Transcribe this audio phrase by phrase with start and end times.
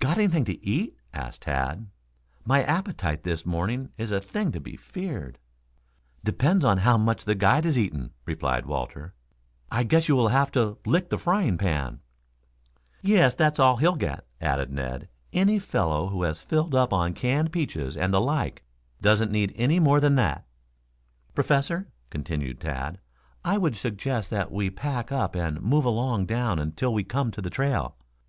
[0.00, 1.86] "Got anything to eat?" asked Tad.
[2.44, 5.38] "My appetite this morning is a thing to be feared."
[6.24, 9.14] "Depends upon how much the guide has eaten," replied Walter.
[9.70, 12.00] "I guess you will have to lick the frying pan."
[13.00, 15.08] "Yes, that's all he'll get," added Ned.
[15.32, 18.64] "Any fellow who has filled up on canned peaches and the like
[19.00, 20.46] doesn't need any more than that."
[21.32, 22.98] "Professor," continued Tad,
[23.44, 27.40] "I would suggest that we pack up and move along down until we come to
[27.40, 27.94] the trail.